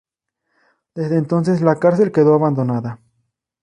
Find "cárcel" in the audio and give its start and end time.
1.75-2.11